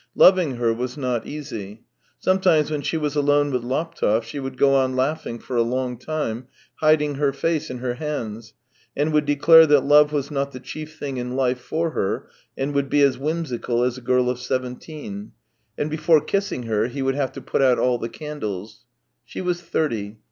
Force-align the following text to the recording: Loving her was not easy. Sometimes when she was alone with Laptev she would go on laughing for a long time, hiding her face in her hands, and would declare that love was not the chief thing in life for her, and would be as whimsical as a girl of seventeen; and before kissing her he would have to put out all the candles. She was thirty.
Loving 0.15 0.55
her 0.55 0.73
was 0.73 0.97
not 0.97 1.27
easy. 1.27 1.83
Sometimes 2.17 2.71
when 2.71 2.81
she 2.81 2.97
was 2.97 3.15
alone 3.15 3.51
with 3.51 3.61
Laptev 3.63 4.23
she 4.25 4.39
would 4.39 4.57
go 4.57 4.73
on 4.73 4.95
laughing 4.95 5.37
for 5.37 5.55
a 5.55 5.61
long 5.61 5.95
time, 5.95 6.47
hiding 6.77 7.13
her 7.21 7.31
face 7.31 7.69
in 7.69 7.77
her 7.77 7.93
hands, 7.93 8.55
and 8.97 9.13
would 9.13 9.25
declare 9.27 9.67
that 9.67 9.85
love 9.85 10.11
was 10.11 10.31
not 10.31 10.53
the 10.53 10.59
chief 10.59 10.97
thing 10.97 11.17
in 11.17 11.35
life 11.35 11.59
for 11.59 11.91
her, 11.91 12.27
and 12.57 12.73
would 12.73 12.89
be 12.89 13.03
as 13.03 13.19
whimsical 13.19 13.83
as 13.83 13.95
a 13.95 14.01
girl 14.01 14.27
of 14.27 14.39
seventeen; 14.39 15.33
and 15.77 15.87
before 15.91 16.19
kissing 16.19 16.63
her 16.63 16.87
he 16.87 17.03
would 17.03 17.13
have 17.13 17.31
to 17.33 17.39
put 17.41 17.61
out 17.61 17.77
all 17.77 17.99
the 17.99 18.09
candles. 18.09 18.85
She 19.23 19.39
was 19.39 19.61
thirty. 19.61 20.17